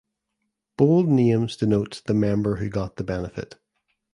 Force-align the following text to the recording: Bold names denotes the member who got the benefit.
Bold 0.77 1.09
names 1.09 1.55
denotes 1.55 2.01
the 2.01 2.15
member 2.15 2.55
who 2.55 2.69
got 2.69 2.95
the 2.95 3.03
benefit. 3.03 3.59